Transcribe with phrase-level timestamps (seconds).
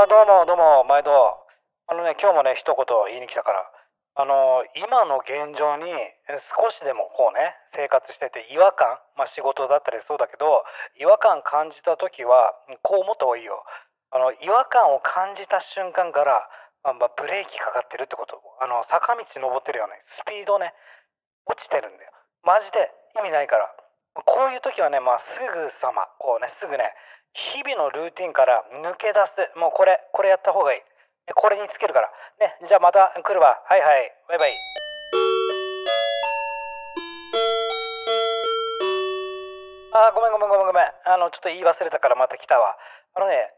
[0.00, 1.12] あどうもどうも毎度。
[1.84, 2.80] あのね今日もね一言
[3.12, 3.68] 言いに来たから。
[4.16, 5.92] あの今の現状に
[6.56, 10.64] 少しでもこうね生活してて違和感まあ仕事だったりそうだけど
[10.96, 13.60] 違和感感じた時はこう思った方がいいよ。
[14.08, 16.48] あの違和感を感じた瞬間から
[16.80, 18.40] あまあブレーキかかってるってこと。
[18.56, 20.00] あの坂道登ってるよね。
[20.16, 20.72] スピードね。
[21.44, 22.16] 落ちてるんだよ。
[22.40, 22.88] マジで
[23.20, 23.68] 意味ないから。
[24.16, 26.88] こういう時はねまあすぐさまこうねすぐね
[27.34, 29.22] 日々のルーティンから抜け出
[29.54, 29.58] す。
[29.58, 30.82] もうこれこれやった方がいい。
[31.34, 32.10] これにつけるから。
[32.42, 33.62] ねじゃあまた来るわ。
[33.66, 34.12] はいはい。
[34.28, 34.52] バイバイ。
[39.92, 40.90] あごめんごめんごめんごめん。
[41.06, 42.74] あのちょっと言い忘れたからまた来たわ。
[43.14, 43.50] あのね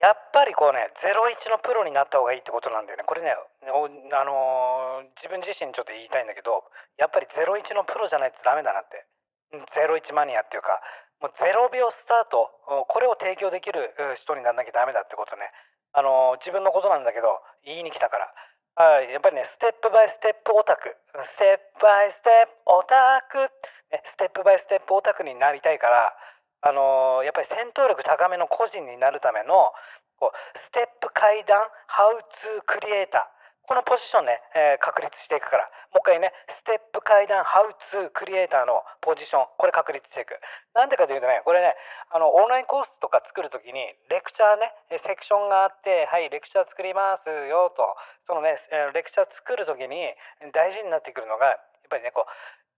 [0.00, 3.04] やっぱりこうね01のプロになった方がいいってことなんだよね。
[3.04, 6.68] これねあのー自分自身ちょっと言いたいんだけど
[7.00, 9.05] やっぱり01のプロじゃないとダメだなって。
[9.52, 10.80] 01マニアっていうか
[11.20, 12.52] もう0秒スタート。
[12.92, 15.48] これを提供できる人にならなきゃダメだってことね。
[15.96, 18.28] あの自分のことなんだけど言いに来たから。
[18.76, 20.92] あやっぱりねステップバイステップオタク。
[20.92, 23.48] ステップバイステップオタク、
[23.88, 26.12] ステップバイステップオタクになりたいから
[26.60, 29.72] あのやっぱり戦闘力高めの個人になるための
[30.20, 31.56] こうステップ階段
[31.88, 33.35] ハウツークリエイター
[33.66, 35.66] このポジションね、えー確立していくから。
[35.90, 36.30] もう一回ね
[36.62, 40.38] ステップ階段ハウツークリエイターのポジションこれ確立していく。
[40.74, 41.74] なんでかというとねこれね
[42.14, 44.70] あのオンラインコースとか作るときにレクチャーね
[45.02, 47.82] セクションがあってはいレクチャー作りますよと。
[48.30, 48.54] そのね
[48.94, 50.14] レクチャー作るときに
[50.54, 52.30] 大事になってくるのがやっぱりねこう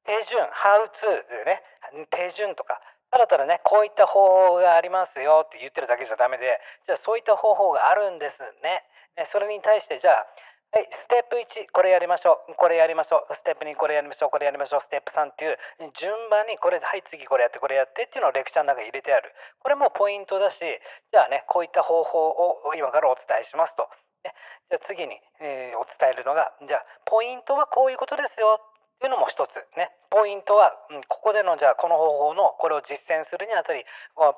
[0.08, 2.80] 手順ハウツーでね手順とか
[3.12, 8.84] ただただねこういった方法がありますよって言ってるだけじゃダメでじゃあそういった方法があるんですね。
[9.16, 10.26] ねそれに対してじゃあ
[10.68, 12.52] はい、ステップ1これやりましょう。
[12.52, 13.32] これやりましょう。
[13.32, 14.30] ステップ2これやりましょう。
[14.30, 14.84] これやりましょう。
[14.84, 15.56] ステップ3っていう
[15.96, 19.32] 順番にこれはい次これやってこれやってっていうのをレクチャーの中に入れてある。
[19.64, 22.20] これもポイントだしじゃあねこういった方法
[22.68, 23.88] を今からお伝えしますと、
[24.28, 24.36] ね、
[24.68, 28.60] じゃあ次に、えーお伝えるのがじゃあポイントはこういうことですよ。
[28.98, 29.94] っていうのも一つね。
[30.10, 33.86] ポイントは、うん、ここでのじゃあこの方法のこれを実践するにあたり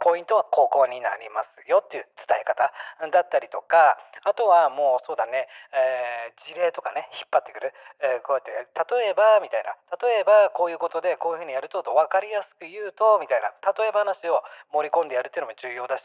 [0.04, 2.68] ポイントはここになりますよっていう伝え方
[3.08, 9.72] だったりとかあとはもうそうだね、えー事例とかね引っ張ってくる、えーこうやって例えばみたいな。
[10.00, 13.52] 例えばこういうことでこういうふうにやると分かりやすく言うとみたいな。
[13.64, 16.04] 例え話を盛り込んでやるっていうのも重要だし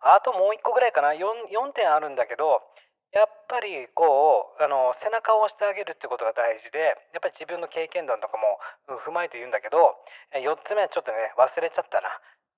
[0.00, 1.12] あともう一個ぐらいかな。
[1.12, 1.20] 4,
[1.50, 2.62] 4点あるんだけど
[3.12, 8.56] やっぱりこうあの背中を押してあげるってことが大事でやっぱり自分の経験談とかも
[9.04, 10.00] 踏まえて言うんだけど
[10.32, 12.08] 4つ目はちょっとね忘れちゃったな、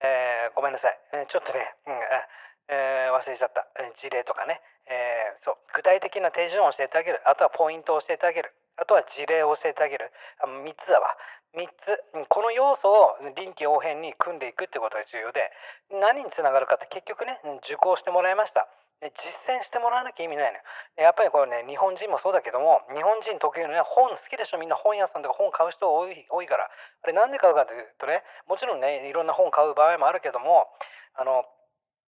[0.03, 1.99] えーごめんなさい、えーちょっとね、うん
[2.71, 3.67] えー忘れちゃった。
[4.03, 4.61] 事例とかね、
[4.91, 5.57] えそう。
[5.75, 7.23] 具体的な手順を教えてあげる。
[7.29, 8.51] あとはポイントを教えてあげる。
[8.77, 10.11] あとは事例を教えてあげる。
[10.43, 11.15] あ3つだわ。
[11.55, 12.27] 3つ。
[12.29, 15.53] この要素を臨機応変に組んでいくってことが重要で
[15.91, 18.67] 何につながるかって結局ね受講してもらいました。
[19.03, 20.65] で実践してもらわなきゃ意味ないのよ。
[20.97, 24.59] やっぱりこれね日本人もそうだけども日本人特有のね本好きでしょ？
[24.59, 26.71] みんな本屋さんとか本買う人多い多いから。
[26.71, 30.69] あれなんで買うかというとねもちろんねいろんな本買う場合もあるけども
[31.19, 31.45] あの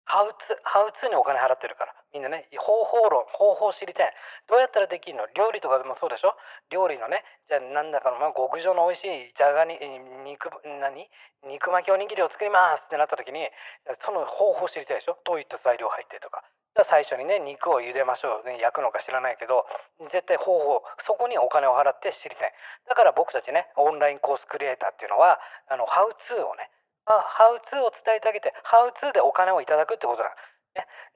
[0.10, 1.94] ハウツハウツーにお金払ってるから。
[2.10, 4.10] みんなね方法論方法知りたい。
[4.50, 5.30] どうやったらできるの？
[5.38, 6.34] 料理とかでもそうでしょ？
[6.74, 9.78] 料理のねじゃあなんだかの、まあ、極上の美味しいじゃがに
[10.26, 11.06] 肉何？
[11.46, 13.46] 肉巻きおにぎりを作りますってなった時に
[14.02, 15.22] その方法知りたいでしょ？
[15.22, 16.42] どういった材料入ってとか。
[16.88, 19.66] 最初にね肉を茹でましょう、ね、焼くのか知らないけど
[20.14, 22.54] 絶対方法そこにお金を払って知りたい。
[22.88, 26.70] だから僕たちねオンラインコースクリエイターっていうのはあのハウツーをね
[27.10, 30.30] ハウツーを伝えてあげてハウツーでお金をいただくってことだ、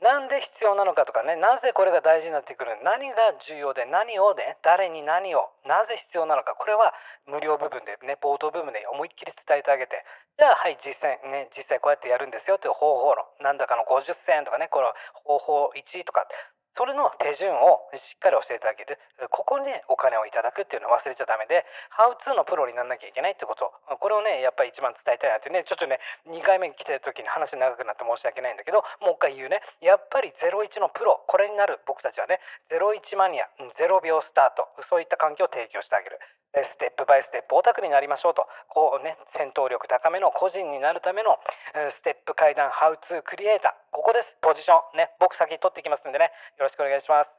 [0.01, 1.35] なんで必要なのかとかね。
[1.39, 3.15] なぜこれが大事になってくる何が
[3.47, 3.85] 重要で？
[3.85, 5.01] 何をね誰に？
[5.01, 5.53] 何を？
[5.63, 6.55] なぜ必要なのか？
[6.59, 6.91] これは
[7.25, 10.03] 無料部分でね冒頭部分で思いっきり伝えてあげて。
[10.35, 13.23] じゃあはい実際ね実際こうやってやるんですよという方法論。
[13.39, 14.67] なんだかの50銭とかね。
[14.67, 14.91] この
[15.23, 16.27] 方法1とか。
[16.75, 18.97] それの手順をしっかり教えてあげる。
[19.29, 23.71] ここにお金をいただくっていうのを忘れちゃダメでハウツーのプロにならなきゃいけないってこと。
[24.01, 29.61] これをねやっぱり一番伝えたいなってねちょっとね2回目に来た時に話長くなって申し訳ないんだけどもう一回言うね。
[29.81, 32.41] やっぱり01のプロこれになる僕たちはね
[32.73, 33.45] 01マニア
[33.77, 36.17] 0秒スタートそういった環境を提供してあげる。
[36.53, 38.45] ステップバイステップオタクになりましょうと。
[38.69, 41.41] こうね戦闘力高めの個人になるための
[41.73, 43.89] ステップ階段ハウツークリエイター。
[43.91, 44.29] ここです。
[44.41, 46.29] ポジションね僕先取っていきますんでね。
[46.61, 47.29] よろしくお願いします。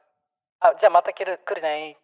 [0.59, 1.95] あじゃあまた来る来るね。